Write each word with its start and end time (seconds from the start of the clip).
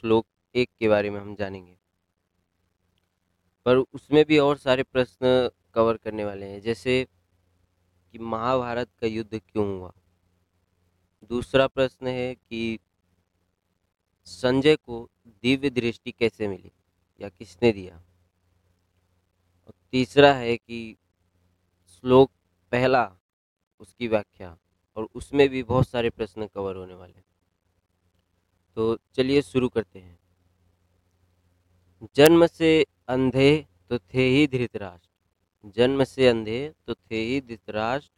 श्लोक 0.00 0.26
एक 0.54 0.70
के 0.78 0.88
बारे 0.88 1.10
में 1.10 1.20
हम 1.20 1.34
जानेंगे। 1.34 1.78
पर 3.64 3.76
उसमें 3.76 4.24
भी 4.24 4.38
और 4.38 4.56
सारे 4.56 4.82
प्रश्न 4.82 5.50
कवर 5.74 5.96
करने 5.96 6.24
वाले 6.24 6.46
हैं। 6.46 6.60
जैसे 6.60 7.06
कि 8.18 8.24
महाभारत 8.24 8.88
का 9.00 9.06
युद्ध 9.06 9.38
क्यों 9.38 9.78
हुआ? 9.78 9.92
दूसरा 11.28 11.66
प्रश्न 11.66 12.06
है 12.06 12.34
कि 12.34 12.78
संजय 14.24 14.76
को 14.76 15.08
दिव्य 15.26 15.70
दृष्टि 15.70 16.12
कैसे 16.12 16.48
मिली 16.48 16.72
या 17.20 17.28
किसने 17.28 17.72
दिया? 17.72 17.96
और 19.66 19.74
तीसरा 19.92 20.32
है 20.34 20.56
कि 20.56 20.96
श्लोक 21.88 22.30
पहला, 22.72 23.16
उसकी 23.80 24.08
व्याख्या, 24.08 24.58
और 24.96 25.08
उसमें 25.14 25.48
भी 25.48 25.62
बहुत 25.62 25.88
सारे 25.88 26.10
प्रश्न 26.10 26.46
कवर 26.46 26.76
होने 26.76 26.94
वाले 26.94 27.22
तो 28.76 28.96
चलिए 29.14 29.42
शुरू 29.42 29.68
करते 29.68 29.98
हैं। 29.98 30.18
जन्म 32.14 32.46
से 32.46 32.86
अंधे 33.08 33.66
तो 33.88 33.98
थे 33.98 34.28
ही 34.28 34.46
धृतराष्ट्र। 34.46 35.08
जन्म 35.64 36.04
से 36.04 36.28
अंधे 36.28 36.72
तो 36.86 36.94
थे 36.94 37.22
ही 37.22 37.40
धृतराष्ट्र 37.40 38.10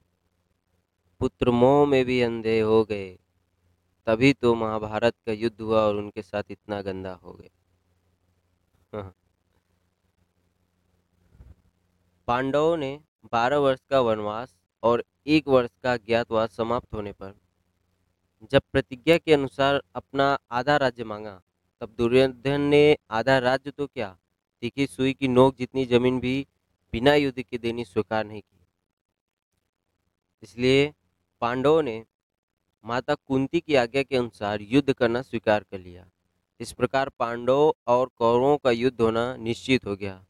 पुत्र 1.20 1.50
मोह 1.52 1.86
में 1.86 2.04
भी 2.04 2.20
अंधे 2.22 2.58
हो 2.60 2.84
गए, 2.84 3.08
तभी 4.06 4.32
तो 4.32 4.54
महाभारत 4.54 5.14
का 5.26 5.32
युद्ध 5.32 5.60
हुआ 5.60 5.80
और 5.80 5.96
उनके 5.96 6.22
साथ 6.22 6.42
इतना 6.50 6.80
गंदा 6.82 7.12
हो 7.14 7.32
गया 7.32 7.50
हाँ। 8.92 9.14
पांडवों 12.28 12.76
ने 12.76 12.98
बारह 13.32 13.58
वर्ष 13.58 13.80
का 13.90 14.00
वनवास 14.00 14.54
और 14.82 15.04
एक 15.28 15.48
वर्ष 15.48 15.70
का 15.82 15.96
ज्ञातवास 15.98 16.56
समाप्त 16.56 16.94
होने 16.94 17.12
पर, 17.12 17.34
जब 18.52 18.62
प्रतिज्ञा 18.72 19.16
के 19.18 19.32
अनुसार 19.34 19.82
अपना 19.94 20.36
आधा 20.52 20.76
राज्य 20.76 21.04
मांगा, 21.04 21.40
तब 21.80 21.94
दुर्योधन 21.98 22.60
ने 22.62 22.96
आधा 23.10 23.38
राज्य 23.40 23.70
तो 23.70 23.86
क्या, 23.86 24.16
तीखी 24.62 24.86
सुई 24.86 25.12
की 25.12 25.28
नोक 25.28 25.56
जितनी 25.56 25.84
ज़मीन 25.86 26.20
भी 26.20 26.46
बिना 26.92 27.14
युद्ध 27.14 27.42
के 27.42 27.58
देनी 27.58 27.84
स्वीकार 27.84 28.24
नहीं 28.24 28.40
की। 28.40 28.66
इसलिए 30.42 30.92
पांडवों 31.40 31.82
ने 31.82 32.04
माता 32.84 33.14
कुंती 33.14 33.60
की 33.60 33.74
आज्ञा 33.74 34.02
के 34.02 34.16
अनुसार 34.16 34.60
युद्ध 34.60 34.92
करना 34.92 35.22
स्वीकार 35.22 35.64
कर 35.70 35.78
लिया। 35.78 36.10
इस 36.60 36.72
प्रकार 36.72 37.08
पांडवों 37.08 37.72
और 37.86 38.10
कौरवों 38.16 38.56
का 38.56 38.70
युद्ध 38.70 39.00
होना 39.00 39.36
निश्चित 39.36 39.86
हो 39.86 39.96
गया 39.96 40.24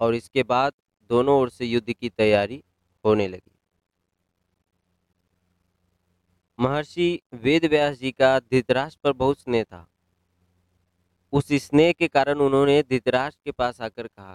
और 0.00 0.14
इसके 0.14 0.42
बाद 0.42 0.72
दोनों 1.10 1.40
ओर 1.40 1.50
से 1.50 1.64
युद्ध 1.64 1.92
की 1.92 2.08
तैयारी 2.08 2.62
होने 3.04 3.28
लगी। 3.28 3.50
महर्षि 6.58 7.20
वेद 7.34 7.64
व्यास 7.64 7.98
जी 7.98 8.10
का 8.12 8.38
धृतराष्ट्र 8.40 9.00
पर 9.04 9.12
बहुत 9.12 9.40
स्नेह 9.40 9.64
था। 9.64 9.88
उस 11.32 11.52
स्नेह 11.52 11.92
के 11.92 12.08
कारण 12.08 12.38
उन्होंने 12.38 12.82
धृतराष्ट्र 12.82 13.40
के 13.44 13.52
पास 13.52 13.80
आकर 13.80 14.06
कहा 14.06 14.34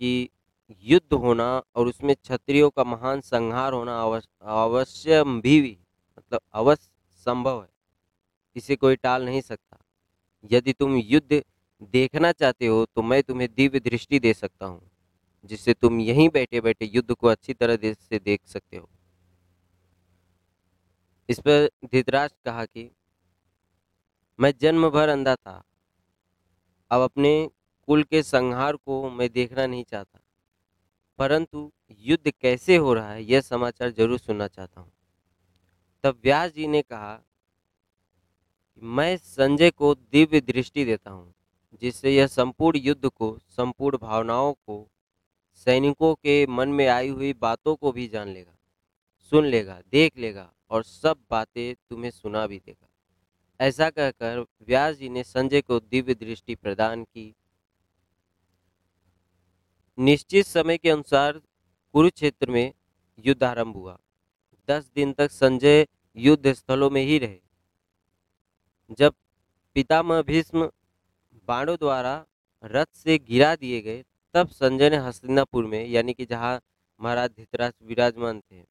कि 0.00 0.28
युद्ध 0.70 1.12
होना 1.14 1.46
और 1.76 1.86
उसमें 1.86 2.14
क्षत्रियों 2.16 2.70
का 2.70 2.84
महान 2.84 3.20
संहार 3.20 3.72
होना 3.72 4.00
अवश्य 4.54 5.22
भी 5.24 5.78
मतलब 6.18 6.40
अवश्य 6.54 6.88
संभव 7.26 7.62
है। 7.62 7.68
इसे 8.56 8.76
कोई 8.76 8.96
टाल 8.96 9.24
नहीं 9.24 9.40
सकता। 9.40 9.78
यदि 10.50 10.72
तुम 10.72 10.96
युद्ध 10.96 11.42
देखना 11.92 12.32
चाहते 12.32 12.66
हो 12.66 12.84
तो 12.86 13.02
मैं 13.02 13.22
तुम्हें 13.22 13.48
दिव्य 13.54 13.80
दृष्टि 13.80 14.18
दे 14.18 14.32
सकता 14.34 14.66
हूँ, 14.66 14.90
जिससे 15.44 15.74
तुम 15.74 16.00
यहीं 16.00 16.28
बैठे 16.28 16.60
बैठे 16.60 16.86
युद्ध 16.86 17.12
को 17.12 17.26
अच्छी 17.28 17.54
तरह 17.54 17.92
से 17.94 18.18
देख 18.18 18.40
सकते 18.46 18.76
हो। 18.76 18.88
इस 21.28 21.40
पर 21.40 21.68
धृतराष्ट्र 21.84 22.38
कहा 22.44 22.64
कि, 22.64 22.90
मैं 24.38 24.52
जन्म 24.60 24.88
भर 24.90 25.08
अंधा 25.08 25.34
था। 25.36 25.62
अब 26.90 27.00
अपने 27.00 27.50
कुल 27.88 28.02
के 28.02 28.22
संहार 28.22 28.76
को 28.76 29.08
मैं 29.10 29.28
देखना 29.32 29.66
नहीं 29.66 29.84
चाहता। 29.84 30.20
परंतु 31.18 31.70
युद्ध 32.00 32.30
कैसे 32.30 32.76
हो 32.76 32.94
रहा 32.94 33.12
है, 33.12 33.22
यह 33.22 33.40
समाचार 33.40 33.90
ज़रूर 33.90 34.18
सुनना 34.18 34.48
चाहता 34.48 34.80
हूँ। 34.80 34.92
तब 36.04 36.18
व्यास 36.24 36.52
जी 36.52 36.66
ने 36.66 36.82
कहा, 36.82 37.20
मैं 38.82 39.16
संजय 39.16 39.70
को 39.70 39.94
दिव्य 39.94 40.40
दृष्टि 40.40 40.84
देता 40.84 41.10
हूँ, 41.10 41.32
जिससे 41.82 42.14
यह 42.14 42.26
संपूर्ण 42.26 42.78
युद्ध 42.78 43.08
को, 43.08 43.38
संपूर्ण 43.48 43.98
भावनाओं 43.98 44.52
को, 44.52 44.86
सैनिकों 45.66 46.14
के 46.14 46.46
मन 46.46 46.68
में 46.68 46.86
आई 46.88 47.08
हुई 47.08 47.32
बातों 47.32 47.74
को 47.76 47.92
भी 47.92 48.06
जान 48.08 48.28
लेगा, 48.28 48.52
सुन 49.32 49.44
लेगा, 49.44 49.80
देख 49.92 50.18
लेगा 50.18 50.50
और 50.70 50.82
सब 50.82 51.18
बातें 51.30 51.74
तुम्हें 51.90 52.10
सुना 52.10 52.46
भी 52.46 52.58
देगा। 52.58 52.88
ऐसा 53.60 53.88
कहकर 53.90 54.44
व्यास 54.62 54.96
जी 54.96 55.08
ने 55.08 55.22
संजय 55.24 55.60
को 55.60 55.78
दिव्य 55.80 56.14
दृष्टि 56.14 56.54
प्रदान 56.54 57.04
की 57.04 57.34
निश्चित 59.98 60.46
समय 60.46 60.78
के 60.78 60.90
अनुसार 60.90 61.40
कुरुक्षेत्र 61.94 62.50
में 62.50 62.72
युद्ध 63.18 63.42
आरंभ 63.44 63.76
हुआ। 63.76 63.98
दस 64.68 64.90
दिन 64.94 65.12
तक 65.12 65.30
संजय 65.30 65.86
युद्ध 66.16 66.52
स्थलों 66.52 66.90
में 66.90 67.02
ही 67.02 67.18
रहे। 67.18 67.38
जब 68.98 69.14
पितामह 69.76 70.22
भीष्म 70.22 70.70
बाणों 71.48 71.76
द्वारा 71.76 72.24
रथ 72.64 72.86
से 72.94 73.18
गिरा 73.18 73.54
दिए 73.56 73.80
गए, 73.80 74.04
तब 74.34 74.48
संजय 74.48 74.90
ने 74.90 74.96
हस्तिनापुर 74.96 75.66
में, 75.66 75.86
यानी 75.86 76.14
कि 76.14 76.26
जहाँ 76.26 76.60
महाराज 77.00 77.30
धृतराष्ट्र 77.30 77.84
विराजमान 77.84 78.40
थे, 78.40 78.64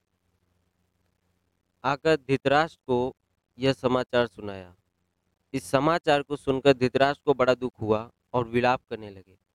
आकर 1.84 2.16
धृतराष्ट्र 2.16 2.80
को 2.86 3.16
यह 3.58 3.72
समाचार 3.72 4.26
सुनाया। 4.26 4.74
इस 5.52 5.64
समाचार 5.64 6.22
को 6.22 6.36
सुनकर 6.36 6.72
धृतराष्ट्र 6.72 7.22
को 7.26 7.34
बड़ा 7.34 7.54
दुख 7.54 7.80
हुआ 7.80 8.10
और 8.32 8.48
विलाप 8.48 8.80
करने 8.90 9.10
लगे। 9.10 9.45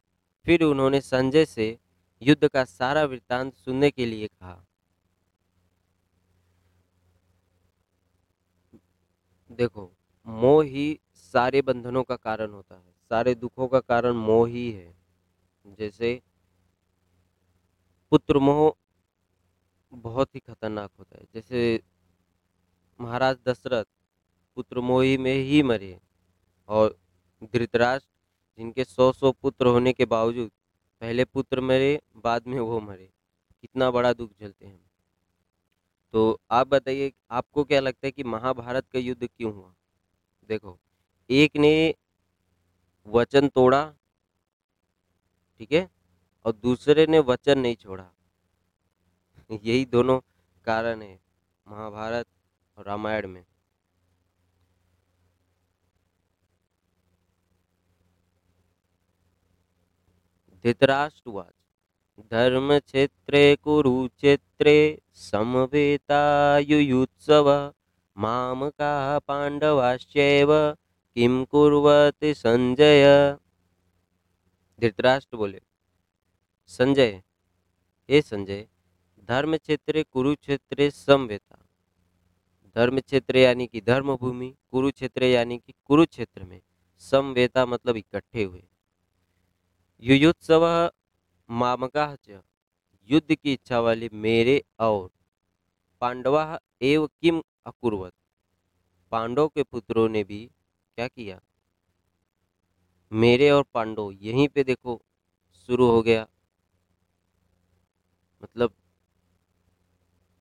फिर 0.46 0.64
उन्होंने 0.64 1.02
संजय 1.02 1.46
से 1.46 1.78
युद्ध 2.22 2.48
का 2.48 2.64
सारा 2.66 3.04
वृत्तांत 3.06 3.54
सुनने 3.56 3.92
के 3.92 4.06
लिए 4.06 4.28
कहा। 4.28 4.66
देखो, 9.52 9.92
मोह 10.28 10.64
ही 10.66 11.00
सारे 11.16 11.62
बंधनों 11.62 12.04
का 12.04 12.16
कारण 12.16 12.52
होता 12.52 12.76
है, 12.76 12.92
सारे 13.12 13.36
दुखों 13.36 13.68
का 13.68 13.80
कारण 13.80 14.14
मोह 14.14 14.48
ही 14.50 14.72
है। 14.72 14.94
जैसे 15.80 16.22
पुत्र 18.12 18.40
मोह 18.40 18.74
बहुत 19.94 20.36
ही 20.36 20.40
खतरनाक 20.40 20.92
होता 21.00 21.18
है। 21.18 21.26
जैसे 21.34 21.82
महाराज 23.00 23.38
दशरथ 23.46 23.86
पुत्र 24.58 24.80
मोही 24.80 25.18
में 25.18 25.34
ही 25.34 25.62
मरे 25.64 26.00
और 26.70 26.98
धृतराष्ट्र 27.44 28.11
जिनके 28.58 28.84
सौ 28.84 29.12
सौ 29.12 29.32
पुत्र 29.32 29.68
होने 29.68 29.94
के 29.94 30.06
बावजूद, 30.06 30.52
पहले 31.02 31.26
पुत्र 31.26 31.62
मरे, 31.62 32.02
बाद 32.16 32.48
में 32.48 32.60
वो 32.60 32.80
मरे। 32.80 33.14
कितना 33.62 33.92
बड़ा 33.92 34.14
दुख 34.14 34.32
झलते 34.40 34.66
हैं। 34.66 34.92
तो 36.14 36.42
आप 36.52 36.68
बताइए, 36.68 37.12
आपको 37.32 37.64
क्या 37.64 37.80
लगता 37.80 38.08
है 38.08 38.12
कि 38.12 38.24
महाभारत 38.24 38.88
का 38.88 39.00
युद्ध 39.00 39.28
क्यों 39.28 39.54
हुआ? 39.54 39.74
देखो, 40.50 40.80
एक 41.30 41.56
ने 41.56 41.96
वचन 43.08 43.48
तोड़ा, 43.48 43.94
ठीक 45.60 45.72
है, 45.72 45.90
और 46.46 46.52
दूसरे 46.52 47.08
ने 47.08 47.20
वचन 47.20 47.60
नहीं 47.60 47.76
छोड़ा। 47.76 48.12
यही 49.52 49.86
दोनों 49.86 50.20
कारण 50.66 51.02
है, 51.02 51.20
महाभारत 51.68 52.26
और 52.78 52.86
रामायण 52.86 53.28
में। 53.28 53.46
धृतराष्ट्रवाच 60.66 61.54
धर्मक्षेत्रे 62.32 63.56
कुरुक्षेत्रे 63.56 65.02
समवेतायुयुत्सव। 65.22 67.72
मामकाः 68.16 69.20
पांडवाश्चैव 69.20 70.76
किम 71.18 71.46
कुर्वति 71.46 72.34
संजय? 72.34 73.38
धृतराष्ट्र 74.80 75.38
बोले, 75.38 75.62
संजय, 76.70 77.24
हे 78.10 78.22
संजय 78.22 78.68
धर्म 79.30 79.58
क्षेत्र 79.58 80.04
कुरुक्षेत्र 80.12 80.90
समवेता। 80.90 81.66
धर्म 82.76 83.00
क्षेत्र 83.00 83.38
यानी 83.38 83.68
कि 83.68 83.82
धर्म 83.82 84.16
भूमि 84.16 84.56
कुरुक्षेत्र 84.72 85.26
यानी 85.26 85.58
कि 85.58 85.74
कुरुक्षेत्र 85.86 86.44
में 86.44 86.62
समवेता 87.04 87.66
मतलब 87.66 87.98
इकट्ठे 87.98 88.44
हुए। 88.44 88.64
युयुत्सव 90.04 90.92
मामका 91.50 92.18
युद्ध 93.10 93.36
की 93.36 93.54
इच्छा 93.54 93.80
वाले 93.80 94.10
मेरे 94.14 94.64
और 94.80 95.12
पांडवा 96.02 96.60
एव 96.82 97.08
किम 97.08 97.44
अकुर्वत? 97.66 98.14
पांडव 99.12 99.48
के 99.48 99.64
पुत्रों 99.64 100.10
ने 100.10 100.24
भी 100.24 100.52
क्या 100.96 101.08
किया? 101.08 101.42
मेरे 103.12 103.50
और 103.50 103.64
पांडव 103.74 104.12
यहीं 104.12 104.48
पे 104.48 104.64
देखो, 104.64 105.02
शुरू 105.56 105.92
हो 105.92 106.02
गया। 106.02 106.28
मतलब 108.44 108.74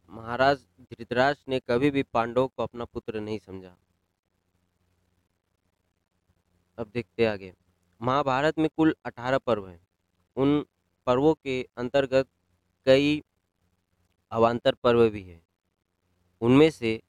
महाराज 0.09 0.67
धृतराज 0.81 1.45
ने 1.49 1.61
कभी 1.61 1.91
भी 1.91 2.03
पांडव 2.03 2.49
को 2.49 2.63
अपना 2.63 2.85
पुत्र 2.85 3.21
नहीं 3.21 3.39
समझा। 3.39 3.77
अब 6.79 6.91
देखते 6.91 7.25
आगे। 7.25 7.60
महाभारत 8.03 8.59
में 8.59 8.69
कुल 8.77 8.95
अठारह 9.05 9.39
पर्व 9.39 9.69
हैं। 9.69 9.81
उन 10.37 10.65
पर्वों 11.07 11.35
के 11.35 11.69
अंतर्गत 11.77 12.29
कई 12.87 13.23
अवान्तर 14.33 14.75
पर्व 14.75 15.09
भी 15.09 15.23
हैं। 15.23 15.43
उनमें 16.41 16.71
से 16.71 17.03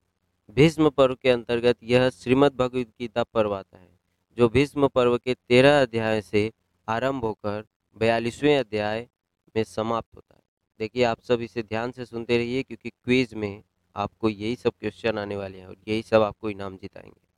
भीष्म 0.49 0.89
पर्व 0.89 1.15
के 1.15 1.29
अंतर्गत 1.29 1.77
यह 1.83 2.09
श्रीमद् 2.09 2.55
भगवद 2.55 2.87
गीता 2.99 3.23
पर्व 3.23 3.55
आता 3.55 3.77
है, 3.77 3.99
जो 4.37 4.49
भीष्म 4.49 4.87
पर्व 4.87 5.17
के 5.17 5.33
तेरह 5.33 5.81
अध्याय 5.81 6.21
से 6.21 6.51
आरंभ 6.87 7.25
होकर 7.25 7.65
बयालीसवें 7.97 8.57
अध्याय 8.57 9.07
में 9.55 9.63
समाप्त 9.63 10.15
होता 10.15 10.35
है। 10.35 10.41
देखिए, 10.79 11.03
आप 11.03 11.21
सब 11.21 11.41
इसे 11.41 11.63
ध्यान 11.63 11.91
से 11.91 12.05
सुनते 12.05 12.37
रहिए, 12.37 12.63
क्योंकि 12.63 12.89
क्विज 12.89 13.33
में 13.33 13.63
आपको 13.95 14.29
यही 14.29 14.55
सब 14.55 14.73
क्वेश्चन 14.79 15.17
आने 15.17 15.35
वाले 15.35 15.59
हैं 15.59 15.67
और 15.67 15.75
यही 15.87 16.03
सब 16.03 16.21
आपको 16.21 16.49
इनाम 16.49 16.77
जिताएँगे। 16.77 17.30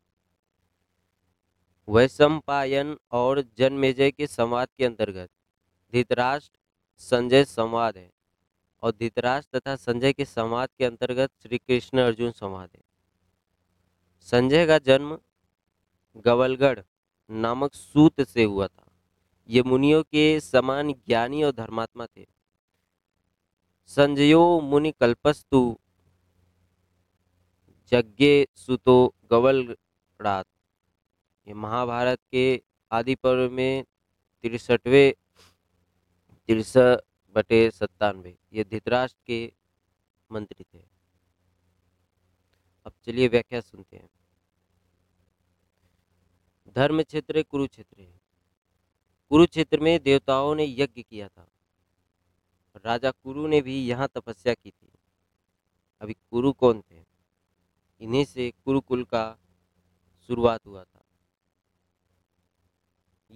वैशंपायन 1.88 2.98
और 3.12 3.44
जन्मेजय 3.58 4.12
के 4.12 4.28
संवाद 4.28 4.68
के 4.78 4.86
अंतर्गत 4.86 5.30
धृतराष्ट्र 5.94 6.60
संजय 6.98 7.46
संवाद 7.46 7.98
है 7.98 8.12
और 8.82 8.92
धृतराष्ट्र 8.92 9.60
तथा 9.60 9.76
संजय 9.76 10.14
के 10.14 10.26
संवाद 10.26 10.70
के 10.78 10.86
अंतर्गत 10.86 11.32
श्री 11.42 11.58
कृष्ण 11.58 12.00
अर्जुन 12.00 12.32
संवाद 12.32 12.70
है। 12.76 12.82
संजय 14.22 14.68
का 14.68 14.78
जन्म 14.78 15.20
गवलगढ़ 16.18 16.80
नामक 17.32 17.74
सूत 17.74 18.22
से 18.22 18.44
हुआ 18.44 18.68
था। 18.68 18.92
ये 19.50 19.64
मुनियों 19.64 20.04
के 20.04 20.40
समान 20.40 20.94
ज्ञानी 20.94 21.44
और 21.44 21.52
धर्मात्मा 21.52 22.06
थे। 22.06 22.28
संजयो 23.88 24.60
मुनि 24.62 24.92
कल्पस्तु 24.92 25.80
यज्ञ 27.94 28.46
सुतो 28.56 29.16
गवलरात। 29.32 30.46
ये 31.48 31.54
महाभारत 31.54 32.20
के 32.32 32.64
आदि 32.92 33.16
पर्व 33.16 33.52
में 33.52 33.86
तिरसठवें 34.42 35.14
तिरसठ 36.48 36.98
बटे 37.36 37.72
सत्तानवे, 37.72 38.38
ये 38.54 38.64
धृतराष्ट्र 38.64 39.22
के 39.28 39.54
मंत्री 40.32 40.64
थे। 40.64 40.86
अब 42.86 42.94
चलिए 43.06 43.28
व्याख्या 43.28 43.62
सुनते 43.62 43.98
हैं। 43.98 44.10
धर्म 46.76 47.04
क्षेत्र 47.04 47.44
कुरुक्षेत्र 47.44 48.02
है। 48.02 48.22
कुरुक्षेत्र 49.30 49.80
में 49.80 50.04
देवताओं 50.04 50.56
ने 50.56 50.66
यज्ञ 50.66 51.02
किया 51.02 51.28
था। 51.28 51.48
राजा 52.86 53.12
कुरु 53.12 53.48
ने 53.48 53.62
भी 53.62 53.88
यहाँ 53.88 54.08
तपस्या 54.08 54.54
की 54.54 54.72
थी। 54.72 54.92
अभी 56.02 56.14
कुरु 56.14 56.54
कौन 56.54 56.82
थे? 56.82 57.06
इन्हीं 58.00 58.26
से 58.26 58.52
कुरुकुल 58.52 59.04
का 59.04 59.38
शुरुआत 60.28 60.66
हुआ 60.66 60.84
था। 60.84 60.93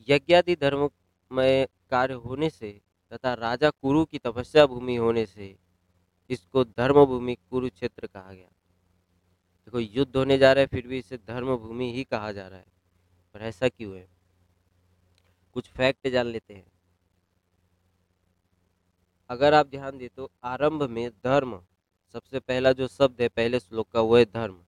यज्ञादि 0.10 0.56
धर्म 0.56 0.90
में 1.32 1.68
कार्य 1.90 2.14
होने 2.14 2.50
से 2.50 2.82
तथा 3.14 3.34
राजा 3.34 3.70
कुरु 3.70 4.06
की 4.06 4.18
तपस्या 4.18 4.66
भूमि 4.66 4.96
होने 4.96 5.26
से 5.26 5.58
इसको 6.30 6.64
धर्म 6.64 7.06
भूमि 7.06 7.36
कुरुक्षेत्र 7.36 8.08
कहा 8.08 8.34
गया। 8.34 8.48
देखो, 9.66 9.80
युद्ध 9.80 10.16
होने 10.16 10.38
जा 10.38 10.54
रहा 10.54 10.62
है, 10.62 10.68
फिर 10.68 10.88
भी 10.88 10.98
इसे 10.98 11.18
धर्म 11.18 11.56
भूमि 11.58 11.94
ही 11.94 12.04
कहा 12.04 12.32
जा 12.32 12.48
रहा 12.48 12.60
है। 12.60 12.66
पर 13.34 13.42
ऐसा 13.42 13.70
क्यों 13.70 13.98
है? 13.98 14.08
कुछ 15.54 15.70
फैक्ट 15.70 16.08
जान 16.08 16.26
लेते 16.26 16.54
हैं। 16.54 16.72
अगर 19.30 19.54
आप 19.54 19.68
ध्यान 19.68 19.98
दें 19.98 20.10
तो 20.10 20.32
आरंभ 20.44 20.84
में 20.84 21.10
धर्म 21.10 21.64
सबसे 22.14 22.40
पहला 22.40 22.72
जो 22.72 22.88
शब्द 22.88 23.22
है, 23.22 23.28
पहले 23.28 23.60
श्लोक 23.60 23.90
का 23.90 24.02
वो 24.02 24.18
है 24.18 24.26
धर्म। 24.26 24.64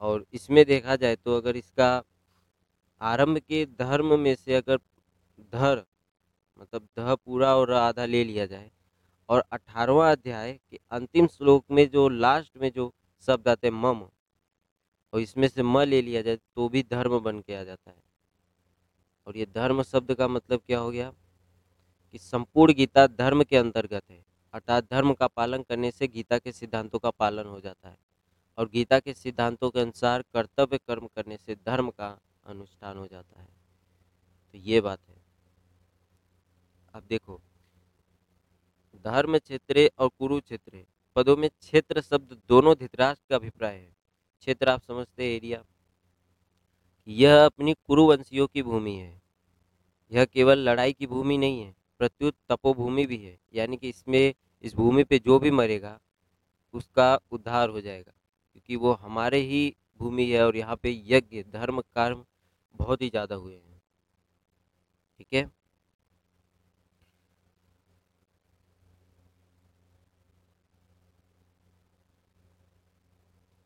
और 0.00 0.26
इसमें 0.32 0.64
देखा 0.66 0.96
जाए 0.96 1.16
तो 1.16 1.36
अगर 1.36 1.56
इसका 1.56 2.02
आरंभ 3.00 3.38
के 3.38 3.64
धर्म 3.78 4.18
में 4.20 4.34
से 4.34 4.54
अगर 4.54 4.76
धर 5.52 5.84
मतलब 6.58 6.88
ध 6.98 7.16
पूरा 7.16 7.54
और 7.56 7.72
आधा 7.72 8.04
ले 8.04 8.24
लिया 8.24 8.46
जाए। 8.46 8.70
और 9.28 9.44
अठारवा 9.52 10.10
अध्याय 10.12 10.52
के 10.70 10.78
अंतिम 10.90 11.26
श्लोक 11.26 11.64
में 11.70 11.88
जो 11.90 12.08
लास्ट 12.08 12.56
में 12.56 12.70
जो 12.70 12.92
शब्द 13.22 13.48
आते 13.48 13.66
हैं 13.66 13.74
मम, 13.74 14.02
और 15.12 15.20
इसमें 15.20 15.48
से 15.48 15.62
म 15.62 15.80
ले 15.80 16.00
लिया 16.02 16.22
जाए 16.22 16.36
तो 16.36 16.68
भी 16.68 16.82
धर्म 16.82 17.18
बन 17.18 17.40
के 17.40 17.54
आ 17.54 17.62
जाता 17.64 17.90
है। 17.90 18.02
और 19.26 19.36
ये 19.36 19.46
धर्म 19.46 19.82
शब्द 19.82 20.14
का 20.14 20.28
मतलब 20.28 20.60
क्या 20.66 20.78
हो 20.78 20.90
गया? 20.90 21.12
कि 22.14 22.18
संपूर्ण 22.18 22.74
गीता 22.74 23.06
धर्म 23.06 23.42
के 23.42 23.56
अंतर्गत 23.56 24.02
है, 24.10 24.24
अर्थात 24.54 24.90
धर्म 24.90 25.12
का 25.14 25.26
पालन 25.26 25.62
करने 25.62 25.90
से 25.90 26.08
गीता 26.08 26.38
के 26.38 26.52
सिद्धांतों 26.52 26.98
का 26.98 27.10
पालन 27.10 27.46
हो 27.46 27.60
जाता 27.60 27.88
है। 27.88 27.96
और 28.58 28.68
गीता 28.68 28.98
के 28.98 29.14
सिद्धांतों 29.14 29.70
के 29.70 29.80
अनुसार 29.80 30.22
कर्तव्य 30.34 30.78
कर्म 30.78 31.06
करने 31.06 31.36
से 31.36 31.54
धर्म 31.56 31.90
का 31.90 32.18
अनुष्ठान 32.46 32.96
हो 32.96 33.06
जाता 33.06 33.40
है। 33.40 33.48
तो 34.52 34.58
ये 34.58 34.80
बात 34.80 35.00
है। 35.08 35.16
अब 36.94 37.02
देखो, 37.02 37.40
धर्म 39.04 39.38
क्षेत्र 39.38 39.90
और 39.98 40.08
कुरुक्षेत्र 40.08 40.86
पदों 41.16 41.36
में 41.36 41.50
क्षेत्र 41.50 42.00
शब्द 42.00 42.42
दोनों 42.48 42.74
धृतराष्ट्र 42.80 43.26
का 43.30 43.36
अभिप्राय 43.36 43.76
है। 43.76 43.96
क्षेत्र 44.38 44.68
आप 44.68 44.82
समझते 44.82 45.24
हैं, 45.24 45.30
एरिया 45.30 45.64
यह 47.08 47.46
अपनी 47.46 47.74
कुरुवंशियों 47.74 48.46
की 48.46 48.62
भूमि 48.62 48.94
है। 48.94 49.22
यह 50.12 50.24
केवल 50.24 50.58
लड़ाई 50.58 50.92
की 50.92 51.06
भूमि 51.06 51.38
नहीं 51.38 51.60
है, 51.60 51.76
प्रत्युत 51.98 52.34
तपोभूमि 52.48 53.06
भी 53.06 53.16
है। 53.16 53.38
यानी 53.54 53.76
कि 53.76 53.88
इसमें, 53.88 54.34
इस 54.62 54.74
भूमि 54.74 55.04
पे 55.04 55.18
जो 55.18 55.38
भी 55.38 55.50
मरेगा, 55.50 56.00
उसका 56.72 57.18
उद्धार 57.30 57.68
हो 57.68 57.80
जाएगा। 57.80 58.12
क्योंकि 58.52 58.76
वो 58.76 58.92
हमारे 58.92 59.38
ही 59.38 59.76
भूमि 59.98 60.30
है 60.30 60.46
और 60.46 60.56
यहाँ 60.56 60.76
पे 60.76 61.02
यज्ञ, 61.04 61.42
धर्म, 61.42 61.80
कर्म 61.80 62.24
बहुत 62.76 63.02
ही 63.02 63.08
ज़्यादा 63.10 63.34
हुए 63.34 63.54
हैं। 63.54 63.80
ठीक 65.20 65.34
है? 65.34 65.44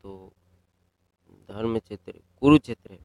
तो 0.03 0.31
धर्म 1.49 1.79
क्षेत्र, 1.79 2.13
कुरुक्षेत्र। 2.39 2.97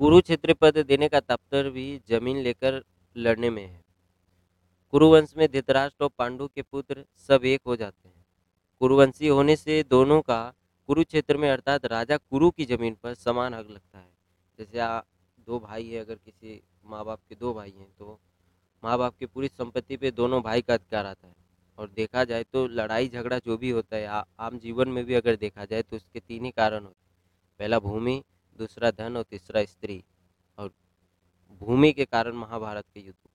कुरुक्षेत्र 0.00 0.54
पद 0.54 0.78
देने 0.78 1.08
का 1.08 1.20
तात्पर्य 1.20 1.70
भी 1.70 1.86
ज़मीन 2.08 2.36
लेकर 2.36 2.82
लड़ने 3.16 3.50
में 3.50 3.66
है। 3.66 3.80
कुरुवंश 4.92 5.34
में 5.36 5.46
धृतराष्ट्र 5.52 6.04
और 6.04 6.10
पांडु 6.18 6.46
के 6.46 6.62
पुत्र 6.62 7.04
सब 7.28 7.44
एक 7.44 7.60
हो 7.66 7.76
जाते 7.76 8.08
हैं। 8.08 8.24
कुरुवंशी 8.80 9.28
होने 9.28 9.56
से 9.56 9.82
दोनों 9.82 10.20
का 10.22 10.42
कुरुक्षेत्र 10.92 11.36
में 11.36 11.48
अर्थात 11.50 11.84
राजा 11.86 12.16
कुरु 12.16 12.50
की 12.50 12.64
ज़मीन 12.64 12.96
पर 13.02 13.14
समान 13.14 13.54
हक 13.54 13.68
लगता 13.70 13.98
है। 13.98 14.10
जैसे 14.58 14.78
आ, 14.78 15.00
दो 15.38 15.58
भाई 15.60 15.88
है 15.88 16.00
अगर 16.00 16.14
किसी 16.14 16.60
माँ 16.84 17.04
बाप 17.04 17.20
के 17.28 17.34
दो 17.34 17.52
भाई 17.54 17.70
हैं 17.70 17.88
तो 17.98 18.18
माँ 18.82 18.98
बाप 18.98 19.16
की 19.18 19.26
पूरी 19.26 19.48
संपत्ति 19.48 19.96
पे 19.96 20.10
दोनों 20.10 20.42
भाई 20.42 20.62
का 20.62 20.74
अधिकार 20.74 21.06
आता 21.06 21.26
है। 21.28 21.34
और 21.78 21.88
देखा 21.90 22.24
जाए 22.24 22.44
तो 22.44 22.66
लड़ाई 22.66 23.08
झगड़ा 23.08 23.38
जो 23.38 23.56
भी 23.56 23.70
होता 23.70 23.96
है 23.96 24.06
आ, 24.06 24.22
आम 24.40 24.58
जीवन 24.58 24.88
में 24.88 25.04
भी 25.04 25.14
अगर 25.14 25.36
देखा 25.36 25.64
जाए 25.64 25.82
तो 25.82 25.96
उसके 25.96 26.20
तीन 26.20 26.44
ही 26.44 26.50
कारण 26.50 26.84
होते 26.84 27.00
हैं। 27.00 27.56
पहला 27.60 27.78
भूमि 27.78 28.22
दूसरा 28.58 28.90
धन 28.90 29.16
और 29.16 29.22
तीसरा 29.22 29.64
स्त्री। 29.64 30.02
और 30.58 30.72
भूमि 31.60 31.92
के 31.92 32.04
कारण 32.04 32.36
महाभारत 32.36 32.84
के 32.94 33.00
युद्ध। 33.00 33.28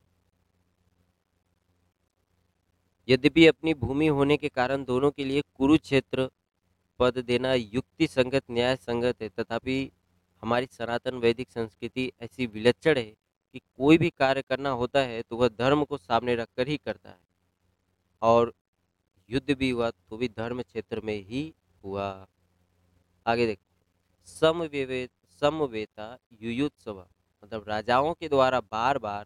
यद्यपि 3.08 3.48
अपनी 3.48 3.74
भूमि 3.76 4.08
होने 4.08 4.38
के 4.38 4.50
कारण 4.50 4.84
दोनों 4.86 5.12
के 5.12 5.26
लिए 5.26 5.42
कुरुक्षेत्र 5.56 6.30
पद 7.00 7.18
देना 7.18 7.54
युक्ति 7.54 8.08
संगत, 8.08 8.44
न्याय 8.51 8.75
संगत 8.75 9.22
है। 9.22 9.30
तथापि 9.30 9.92
हमारी 10.44 10.68
सनातन 10.72 11.16
वैदिक 11.16 11.51
संस्कृति 11.51 12.12
ऐसी 12.22 12.46
विलक्षण 12.48 12.98
है 12.98 13.04
कि 13.56 13.60
कोई 13.60 13.98
भी 13.98 14.10
कार्य 14.10 14.42
करना 14.42 14.70
होता 14.72 15.00
है 15.01 15.22
तो 15.22 15.38
वह 15.38 15.50
धर्म 15.50 15.84
को 15.84 15.98
सामने 15.98 16.36
रखकर 16.36 16.68
ही 16.68 16.77
करता 16.77 17.10
है। 17.10 17.20
और 18.22 18.54
युद्ध 19.30 19.56
भी 19.56 19.70
हुआ 19.70 19.89
तो 19.89 20.18
भी 20.18 20.27
धर्म 20.27 20.62
क्षेत्र 20.62 21.01
में 21.01 21.20
ही 21.22 21.54
हुआ। 21.84 22.27
आगे 23.25 23.46
देख 23.46 23.60
समवेवे 24.27 25.08
समवेता, 25.42 26.18
युयुत्सव। 26.42 27.00
मतलब 27.44 27.66
राजाओं 27.68 28.13
के 28.13 28.27
द्वारा 28.30 28.60
बार 28.62 28.98
बार 28.98 29.25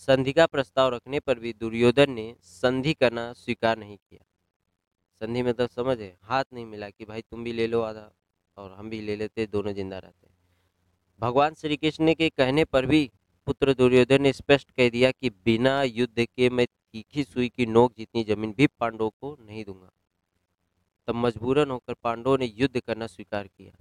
संधि 0.00 0.32
का 0.32 0.46
प्रस्ताव 0.46 0.94
रखने 0.94 1.20
पर 1.20 1.38
भी 1.38 1.52
दुर्योधन 1.52 2.10
ने 2.10 2.34
संधि 2.42 2.94
करना 2.94 3.32
स्वीकार 3.32 3.78
नहीं 3.78 3.96
किया। 3.96 4.24
संधि 5.24 5.42
में 5.42 5.52
तो 5.54 5.66
समझ 5.68 5.96
हाथ 6.22 6.44
नहीं 6.52 6.64
मिला 6.66 6.88
कि 6.90 7.04
भाई 7.04 7.22
तुम 7.22 7.44
भी 7.44 7.52
ले 7.52 7.66
लो 7.66 7.80
आधा 7.82 8.10
और 8.56 8.72
हम 8.72 8.90
भी 8.90 9.00
ले 9.00 9.16
लेते, 9.16 9.46
दोनों 9.46 9.72
ज़िंदा 9.72 9.98
रहते। 9.98 10.28
भगवान 11.20 11.54
श्री 11.54 11.76
कृष्ण 11.76 12.14
के 12.14 12.28
कहने 12.30 12.64
पर 12.66 12.86
भी 12.86 13.10
पुत्र 13.46 13.74
दुर्योधन 13.74 14.22
ने 14.22 14.32
स्पष्ट 14.32 14.70
कह 14.70 14.88
दिया 14.90 15.10
कि 15.10 15.30
बिना 15.44 15.82
युद्ध 15.82 16.24
के 16.26 16.50
मैं 16.50 16.66
तीखी 16.66 17.24
सुई 17.24 17.48
की 17.48 17.66
नोक 17.66 17.92
जितनी 17.98 18.24
ज़मीन 18.24 18.52
भी 18.52 18.66
पांडवों 18.80 19.10
को 19.10 19.36
नहीं 19.40 19.64
दूँगा। 19.64 19.90
तब 21.08 21.14
मजबूरन 21.16 21.70
होकर 21.70 21.94
पांडवों 21.94 22.38
ने 22.38 22.52
युद्ध 22.56 22.80
करना 22.80 23.06
स्वीकार 23.06 23.46
किया। 23.48 23.72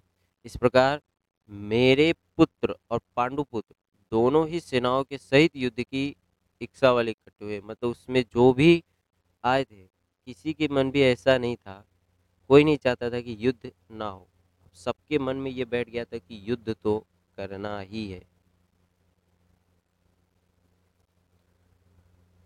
इस 0.45 0.55
प्रकार 0.57 1.01
मेरे 1.49 2.11
पुत्र 2.37 2.75
और 2.91 3.01
पांडुपुत्र 3.15 3.75
दोनों 4.11 4.47
ही 4.49 4.59
सेनाओं 4.61 5.03
के 5.03 5.17
सहित 5.19 5.55
युद्ध 5.57 5.81
की 5.81 6.15
इच्छा 6.61 6.91
वाले 6.91 7.11
इकट्ठे 7.11 7.45
हुए 7.45 7.61
मतलब 7.61 7.89
उसमें 7.89 8.23
जो 8.33 8.51
भी 8.53 8.83
आए 9.43 9.63
थे 9.63 9.87
किसी 10.25 10.53
के 10.53 10.67
मन 10.67 10.91
भी 10.91 11.01
ऐसा 11.01 11.37
नहीं 11.37 11.55
था। 11.55 11.87
कोई 12.47 12.63
नहीं 12.63 12.77
चाहता 12.77 13.09
था 13.09 13.21
कि 13.21 13.35
युद्ध 13.39 13.71
ना 13.91 14.09
हो। 14.09 14.27
सबके 14.73 15.19
मन 15.19 15.35
में 15.35 15.51
ये 15.51 15.65
बैठ 15.65 15.89
गया 15.89 16.05
था 16.05 16.17
कि 16.17 16.49
युद्ध 16.49 16.75
तो 16.83 17.07
करना 17.37 17.79
ही 17.79 18.11
है। 18.11 18.27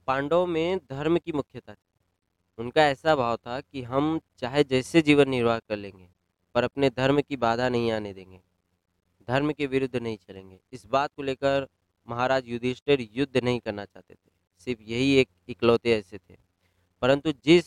पांडव 0.07 0.45
में 0.45 0.77
धर्म 0.77 1.17
की 1.17 1.31
मुख्यता 1.31 1.73
थी। 1.73 1.99
उनका 2.57 2.83
ऐसा 2.83 3.15
भाव 3.15 3.37
था 3.37 3.61
कि 3.61 3.81
हम 3.81 4.19
चाहे 4.37 4.63
जैसे 4.63 5.01
जीवन 5.01 5.29
निर्वाह 5.29 5.59
कर 5.59 5.77
लेंगे, 5.77 6.09
पर 6.55 6.63
अपने 6.63 6.89
धर्म 6.89 7.21
की 7.21 7.35
बाधा 7.35 7.69
नहीं 7.69 7.91
आने 7.91 8.13
देंगे। 8.13 8.41
धर्म 9.27 9.51
के 9.51 9.67
विरुद्ध 9.67 9.95
नहीं 9.95 10.17
चलेंगे। 10.17 10.59
इस 10.73 10.85
बात 10.85 11.13
को 11.15 11.23
लेकर 11.23 11.67
महाराज 12.07 12.47
युधिष्ठिर 12.47 13.09
युद्ध 13.11 13.37
नहीं 13.43 13.59
करना 13.59 13.85
चाहते 13.85 14.13
थे। 14.13 14.31
सिर्फ़ 14.59 14.81
यही 14.81 15.15
एक 15.15 15.29
इकलौते 15.49 15.91
ऐसे 15.91 16.17
थे। 16.17 16.46
परंतु 17.01 17.31
जिस 17.45 17.65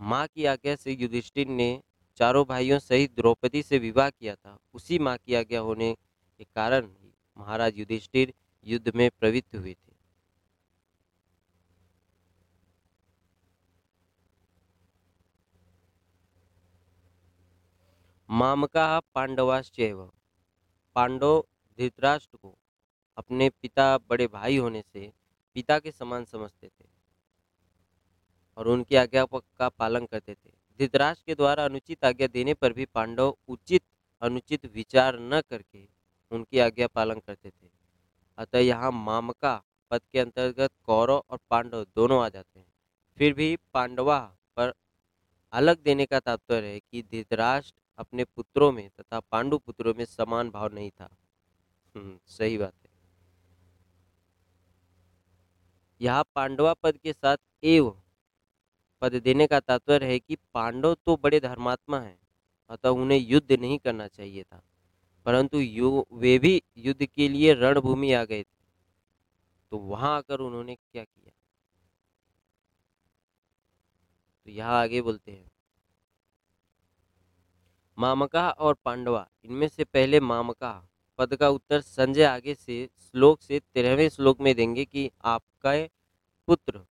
माँ 0.00 0.26
की 0.26 0.44
आज्ञा 0.44 0.76
से 0.76 0.92
युधिष्ठिर 0.92 1.48
ने 1.48 1.82
चारों 2.16 2.44
भाइयों 2.46 2.78
सहित 2.78 3.14
द्रौपदी 3.16 3.62
से 3.62 3.78
विवाह 3.78 4.10
किया 4.10 4.34
था, 4.34 4.58
उसी 4.74 4.98
माँ 4.98 5.16
की 5.16 5.34
आज्ञा 5.34 5.60
होने 5.60 5.94
के 6.38 6.44
कारण 6.44 6.86
ही 6.86 7.14
महाराज 7.36 7.78
युधिष्ठिर 7.78 8.34
युद्ध 8.64 8.92
में 8.94 9.10
प्रवृत्त 9.10 9.56
हुए 9.56 9.74
थे। 9.74 9.92
मामका 18.30 19.00
पांडवाश्चैव। 19.14 20.12
पांडव 20.94 21.44
धृतराष्ट्र 21.78 22.36
को 22.36 22.58
अपने 23.16 23.48
पिता 23.50 23.98
बड़े 23.98 24.26
भाई 24.26 24.56
होने 24.56 24.82
से 24.82 25.12
पिता 25.54 25.78
के 25.78 25.92
समान 25.92 26.24
समझते 26.24 26.68
थे। 26.68 26.91
और 28.56 28.68
उनकी 28.68 28.96
आज्ञा 28.96 29.26
का 29.34 29.68
पालन 29.68 30.06
करते 30.06 30.34
थे। 30.34 30.50
धृतराष्ट्र 30.78 31.24
के 31.26 31.34
द्वारा 31.34 31.64
अनुचित 31.64 32.04
आज्ञा 32.04 32.26
देने 32.26 32.54
पर 32.54 32.72
भी 32.72 32.84
पांडव 32.84 33.36
उचित 33.48 33.82
अनुचित 34.22 34.66
विचार 34.66 35.18
न 35.20 35.40
करके 35.40 35.88
उनकी 36.30 36.58
आज्ञा 36.58 36.86
पालन 36.86 37.18
करते 37.18 37.50
थे। 37.50 37.70
अतः 38.38 38.58
यहाँ 38.58 38.92
मामका 38.92 39.62
पद 39.90 40.00
के 40.12 40.18
अंतर्गत 40.18 40.70
कौरव 40.84 41.22
और 41.30 41.38
पांडव 41.50 41.84
दोनों 41.84 42.24
आ 42.24 42.28
जाते 42.28 42.60
हैं। 42.60 42.66
फिर 43.18 43.34
भी 43.34 43.56
पांडवा 43.74 44.18
पर 44.56 44.72
अलग 45.52 45.82
देने 45.82 46.06
का 46.06 46.20
तात्पर्य 46.20 46.66
है 46.66 46.80
कि 46.80 47.02
धृतराष्ट्र 47.02 47.82
अपने 47.98 48.24
पुत्रों 48.24 48.72
में 48.72 48.90
तथा 49.00 49.20
पांडु 49.20 49.58
पुत्रों 49.58 49.94
में 49.94 50.04
समान 50.04 50.50
भाव 50.50 50.74
नहीं 50.74 50.90
था। 50.90 51.16
हम्म, 51.96 52.18
सही 52.26 52.58
बात 52.58 52.74
है। 52.84 52.90
यहाँ 56.00 56.24
पांडवा 56.34 56.74
पद 56.74 56.96
के 56.96 57.12
साथ 57.12 57.36
एव 57.64 58.02
पद 59.02 59.14
देने 59.14 59.46
का 59.46 59.60
तात्पर्य 59.60 60.06
है 60.06 60.18
कि 60.18 60.36
पांडव 60.54 60.94
तो 60.94 61.16
बड़े 61.16 61.40
धर्मात्मा 61.40 62.00
हैं, 62.00 62.18
अतः 62.70 62.88
उन्हें 62.88 63.18
युद्ध 63.18 63.52
नहीं 63.52 63.78
करना 63.78 64.06
चाहिए 64.06 64.42
था। 64.42 64.62
परंतु 65.26 65.58
वे 66.12 66.38
भी 66.38 66.62
युद्ध 66.76 67.06
के 67.06 67.28
लिए 67.28 67.54
रणभूमि 67.54 68.12
आ 68.12 68.24
गए 68.24 68.42
थे। 68.42 68.64
तो 69.70 69.78
वहाँ 69.78 70.16
आकर 70.16 70.40
उन्होंने 70.40 70.74
क्या 70.74 71.04
किया? 71.04 71.32
तो 74.44 74.50
यहाँ 74.50 74.82
आगे 74.82 75.02
बोलते 75.02 75.32
हैं। 75.32 75.50
मामका 77.98 78.50
और 78.50 78.74
पांडवा, 78.74 79.28
इनमें 79.44 79.68
से 79.68 79.84
पहले 79.84 80.20
मामका, 80.20 80.88
पद 81.18 81.36
का 81.36 81.48
उत्तर 81.48 81.80
संजय 81.80 82.24
आगे 82.24 82.54
से, 82.54 82.88
श्लोक 82.98 83.42
से 83.42 83.60
तेरहवें 83.60 84.08
श्लोक 84.08 84.40
में 84.40 84.54
देंगे 84.54 84.84
कि 84.84 85.10
आपका 85.24 85.86
पुत्र 86.46 86.86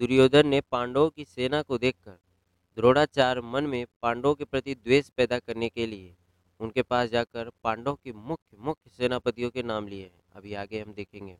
दुर्योधन 0.00 0.46
ने 0.46 0.60
पांडवों 0.60 1.08
की 1.10 1.24
सेना 1.24 1.62
को 1.62 1.78
देखकर 1.78 2.18
द्रोणाचार्य 2.76 3.40
मन 3.44 3.66
में 3.66 3.84
पांडवों 4.02 4.34
के 4.34 4.44
प्रति 4.44 4.74
द्वेष 4.74 5.08
पैदा 5.08 5.38
करने 5.38 5.68
के 5.68 5.86
लिए 5.86 6.14
उनके 6.60 6.82
पास 6.82 7.08
जाकर 7.10 7.50
पांडव 7.64 7.94
के 7.94 8.12
मुख्य 8.12 8.56
मुख्य 8.58 8.90
सेनापतियों 8.90 9.50
के 9.50 9.62
नाम 9.62 9.88
लिए 9.88 10.02
हैं। 10.02 10.22
अभी 10.34 10.54
आगे 10.54 10.80
हम 10.80 10.92
देखेंगे। 10.92 11.36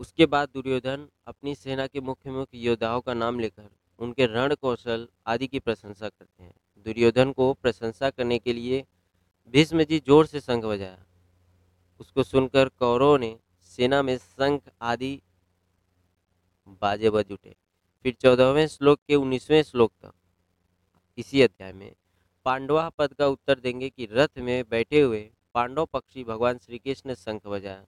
उसके 0.00 0.26
बाद 0.26 0.48
दुर्योधन 0.48 1.08
अपनी 1.26 1.54
सेना 1.54 1.86
के 1.86 2.00
मुख्य 2.00 2.30
मुख्य 2.30 2.58
योद्धाओं 2.58 3.00
का 3.00 3.14
नाम 3.14 3.40
लेकर 3.40 3.68
उनके 3.98 4.26
रण 4.26 4.54
कौशल 4.54 5.08
आदि 5.26 5.46
की 5.46 5.58
प्रशंसा 5.58 6.08
करते 6.08 6.42
हैं। 6.44 6.54
दुर्योधन 6.86 7.32
को 7.32 7.52
प्रशंसा 7.54 8.10
करने 8.10 8.38
के 8.38 8.52
लिए 8.52 8.84
भीष्म 9.54 9.84
जी 9.84 9.98
ज़ोर 9.98 10.26
से 10.26 10.40
शंख 10.40 10.64
बजाया। 10.64 10.98
उसको 12.00 12.22
सुनकर 12.22 12.68
कौरवों 12.68 13.18
ने 13.18 13.36
सेना 13.72 14.02
में 14.02 14.16
शंख 14.18 14.70
आदि 14.82 15.20
बाजे 16.68 17.10
बज 17.10 17.32
उठे। 17.32 17.56
फिर 18.02 18.14
चौदहवें 18.14 18.66
श्लोक 18.66 19.00
के 19.08 19.14
उन्नीसवें 19.14 19.62
श्लोक 19.62 19.92
तक। 20.02 20.12
इसी 21.18 21.42
अध्याय 21.42 21.72
में 21.72 21.94
पांडवा 22.44 22.88
पद 22.88 23.12
का 23.12 23.26
उत्तर 23.26 23.60
देंगे 23.60 23.90
कि 23.90 24.08
रथ 24.10 24.38
में 24.38 24.64
बैठे 24.68 25.00
हुए 25.00 25.30
पांडव 25.54 25.84
पक्षी 25.84 26.24
भगवान 26.24 26.58
श्री 26.58 26.78
कृष्ण 26.78 27.10
ने 27.10 27.14
शंख 27.14 27.46
बजाया। 27.46 27.86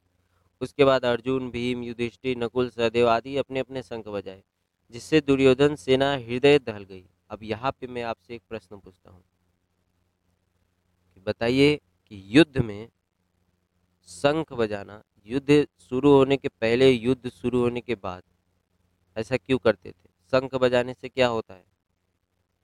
उसके 0.60 0.84
बाद 0.84 1.04
अर्जुन, 1.04 1.50
भीम, 1.50 1.82
युधिष्ठिर, 1.82 2.36
नकुल, 2.36 2.70
सहदेव 2.70 3.08
आदि 3.08 3.36
अपने 3.36 3.60
अपने 3.60 3.82
शंख 3.82 4.08
बजाए, 4.08 4.42
जिससे 4.90 5.20
दुर्योधन 5.20 5.74
सेना 5.74 6.14
हृदय 6.14 6.58
दहल 6.58 6.84
गई। 6.84 7.04
अब 7.30 7.42
यहाँ 7.42 7.72
पे 7.72 7.86
मैं 7.86 8.02
आपसे 8.02 8.34
एक 8.34 8.42
प्रश्न 8.48 8.78
पूछता 8.78 9.10
हूँ। 9.10 9.24
बताइए 11.26 11.76
कि 11.76 12.22
युद्ध 12.26 12.58
में 12.58 12.88
शंख 14.08 14.52
बजाना, 14.52 15.02
युद्ध 15.26 15.66
शुरू 15.80 16.12
होने 16.12 16.36
के 16.36 16.48
पहले, 16.48 16.90
युद्ध 16.90 17.30
शुरू 17.30 17.60
होने 17.60 17.80
के 17.80 17.94
बाद 17.94 18.22
ऐसा 19.16 19.36
क्यों 19.36 19.58
करते 19.58 19.90
थे? 19.90 20.08
शंख 20.32 20.54
बजाने 20.54 20.94
से 20.94 21.08
क्या 21.08 21.26
होता 21.28 21.54
है? 21.54 21.64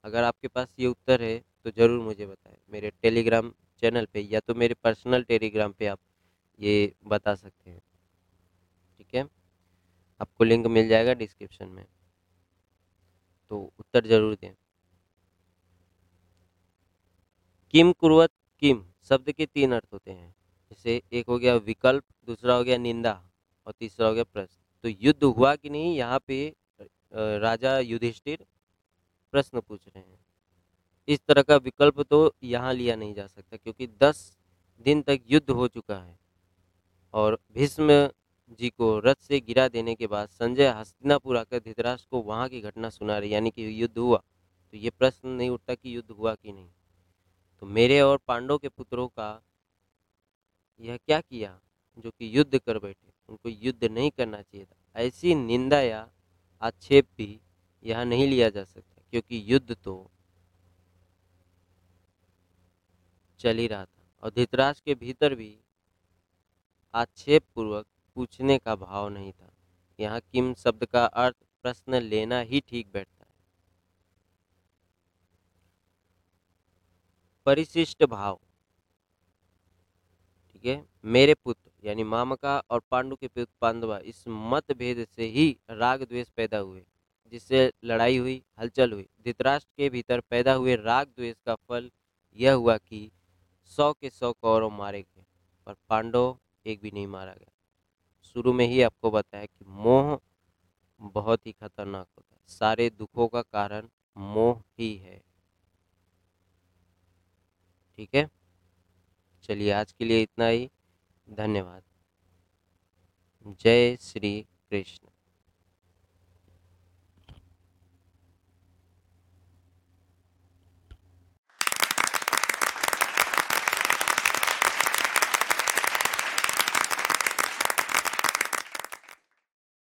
अगर 0.04 0.24
आपके 0.24 0.48
पास 0.48 0.74
ये 0.78 0.86
उत्तर 0.86 1.22
है 1.22 1.38
तो 1.64 1.70
ज़रूर 1.70 2.00
मुझे 2.00 2.26
बताएँ। 2.26 2.56
मेरे 2.72 2.90
टेलीग्राम 3.02 3.52
चैनल 3.82 4.06
पे 4.12 4.20
या 4.22 4.40
तो 4.40 4.54
मेरे 4.54 4.74
पर्सनल 4.74 5.22
टेलीग्राम 5.24 5.72
पे 5.72 5.86
आप 5.86 5.98
ये 6.58 6.92
बता 7.06 7.34
सकते 7.34 7.70
हैं। 7.70 7.80
ठीक 8.98 9.14
है? 9.14 9.26
आपको 10.20 10.44
लिंक 10.44 10.66
मिल 10.66 10.88
जाएगा 10.88 11.14
डिस्क्रिप्शन 11.14 11.68
में। 11.68 11.84
तो 13.50 13.60
उत्तर 13.78 14.06
ज़रूर 14.06 14.34
दें। 14.34 14.52
किम 17.74 17.92
कुर्वत 17.92 18.30
किम 18.62 18.84
शब्द 19.08 19.30
के 19.32 19.46
तीन 19.46 19.72
अर्थ 19.72 19.92
होते 19.92 20.10
हैं। 20.10 20.34
जैसे 20.70 21.00
एक 21.12 21.26
हो 21.28 21.38
गया 21.38 21.54
विकल्प, 21.56 22.04
दूसरा 22.26 22.54
हो 22.54 22.64
गया 22.64 22.76
निंदा 22.78 23.12
और 23.66 23.72
तीसरा 23.72 24.06
हो 24.06 24.14
गया 24.14 24.24
प्रश्न। 24.24 24.65
तो 24.86 24.90
युद्ध 24.92 25.24
हुआ 25.24 25.54
कि 25.56 25.70
नहीं, 25.70 25.96
यहाँ 25.96 26.18
पे 26.26 26.36
राजा 27.12 27.78
युधिष्ठिर 27.80 28.44
प्रश्न 29.34 29.60
पूछ 29.60 29.80
रहे 29.86 30.02
हैं। 30.02 30.18
इस 31.08 31.20
तरह 31.28 31.42
का 31.42 31.56
विकल्प 31.58 32.00
तो 32.02 32.20
यहाँ 32.44 32.74
लिया 32.74 32.96
नहीं 32.96 33.14
जा 33.14 33.26
सकता, 33.26 33.56
क्योंकि 33.56 33.86
दस 34.00 34.20
दिन 34.84 35.02
तक 35.02 35.20
युद्ध 35.28 35.50
हो 35.50 35.66
चुका 35.68 35.96
है 35.96 36.16
और 37.14 37.38
भीष्म 37.52 37.88
जी 38.60 38.70
को 38.70 38.98
रथ 39.00 39.16
से 39.22 39.40
गिरा 39.40 39.66
देने 39.68 39.94
के 39.94 40.06
बाद 40.06 40.28
संजय 40.30 40.68
हस्तिनापुर 40.70 41.36
आकर 41.36 41.58
धृतराष्ट्र 41.58 42.08
को 42.10 42.20
वहाँ 42.22 42.48
की 42.48 42.60
घटना 42.60 42.90
सुना 42.90 43.18
रहे, 43.18 43.30
यानी 43.30 43.50
कि 43.50 43.82
युद्ध 43.82 43.98
हुआ। 43.98 44.18
तो 44.18 44.76
ये 44.76 44.90
प्रश्न 44.92 45.28
नहीं 45.30 45.50
उठता 45.50 45.74
कि 45.74 45.96
युद्ध 45.96 46.10
हुआ 46.10 46.34
कि 46.34 46.52
नहीं। 46.52 46.68
तो 47.62 47.66
मेरे 47.68 48.00
और 48.00 48.20
पांडव 48.26 48.58
के 48.58 48.68
पुत्रों 48.68 49.08
का 49.08 49.42
यह 50.80 50.96
क्या 50.98 51.20
किया 51.20 51.58
जो 51.98 52.10
कि 52.10 52.36
युद्ध 52.36 52.58
कर 52.58 52.78
बैठे? 52.78 53.12
उनको 53.28 53.48
युद्ध 53.48 53.84
नहीं 53.84 54.10
करना 54.10 54.40
चाहिए 54.40 54.64
था। 54.64 54.75
ऐसी 54.96 55.34
निंदा 55.34 55.80
या 55.80 56.08
आक्षेप 56.62 57.08
भी 57.16 57.40
यहाँ 57.84 58.04
नहीं 58.04 58.26
लिया 58.28 58.48
जा 58.50 58.64
सकता, 58.64 59.02
क्योंकि 59.10 59.42
युद्ध 59.46 59.74
तो 59.74 60.10
चल 63.40 63.58
ही 63.58 63.66
रहा 63.66 63.84
था। 63.84 64.02
और 64.22 64.30
धृतराष्ट्र 64.30 64.82
के 64.84 64.94
भीतर 64.94 65.34
भी 65.34 65.56
आक्षेप 66.94 67.44
पूर्वक 67.54 67.86
पूछने 68.16 68.58
का 68.58 68.76
भाव 68.76 69.08
नहीं 69.08 69.32
था। 69.32 69.52
यहाँ 69.98 70.20
किम 70.32 70.52
शब्द 70.54 70.84
का 70.84 71.04
अर्थ 71.04 71.36
प्रश्न 71.62 72.00
लेना 72.02 72.40
ही 72.40 72.60
ठीक 72.60 72.90
बैठता 72.92 73.24
है। 73.24 73.34
परिशिष्ट 77.46 78.04
भाव। 78.04 78.38
ठीक 80.46 80.66
है? 80.66 80.84
मेरे 81.04 81.34
पुत्र 81.34 81.70
यानी 81.86 82.04
मामका 82.04 82.58
और 82.70 82.80
पांडु 82.90 83.16
के 83.16 83.28
पुत्र 83.28 83.52
पांडवा 83.60 83.98
इस 83.98 84.24
मतभेद 84.28 85.04
से 85.06 85.26
ही 85.26 85.48
राग 85.70 86.02
द्वेष 86.02 86.28
पैदा 86.28 86.58
हुए, 86.58 86.84
जिससे 87.32 87.72
लड़ाई 87.84 88.16
हुई, 88.16 88.42
हलचल 88.58 88.92
हुई। 88.92 89.08
धृतराष्ट्र 89.24 89.72
के 89.76 89.88
भीतर 89.90 90.20
पैदा 90.20 90.52
हुए 90.54 90.76
राग 90.76 91.06
द्वेष 91.06 91.36
का 91.46 91.54
फल 91.54 91.90
यह 92.38 92.52
हुआ 92.52 92.76
कि 92.76 93.10
सौ 93.64 93.92
के 93.92 94.10
सौ 94.10 94.32
कौरव 94.32 94.70
मारे 94.70 95.02
गए 95.02 95.24
पर 95.66 95.74
पांडव 95.88 96.38
एक 96.66 96.80
भी 96.80 96.90
नहीं 96.90 97.06
मारा 97.06 97.34
गया। 97.34 97.52
शुरू 98.34 98.52
में 98.52 98.66
ही 98.66 98.82
आपको 98.82 99.10
बताया 99.10 99.46
कि 99.46 99.64
मोह 99.68 100.18
बहुत 101.00 101.46
ही 101.46 101.52
खतरनाक 101.52 102.06
होता 102.18 102.34
है। 102.34 102.40
सारे 102.48 102.90
दुखों 102.90 103.28
का 103.28 103.42
कारण 103.42 103.88
मोह 104.16 104.62
ही 104.78 104.96
है। 104.96 105.22
ठीक 107.96 108.14
है? 108.14 108.28
चलिए 109.42 109.70
आज 109.70 109.92
के 109.92 110.04
लिए 110.04 110.22
इतना 110.22 110.46
ही। 110.46 110.70
धन्यवाद। 111.28 111.82
जय 113.60 113.96
श्री 113.96 114.46
कृष्ण। 114.70 115.08